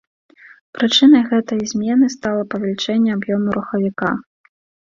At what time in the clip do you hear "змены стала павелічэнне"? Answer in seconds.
1.73-3.11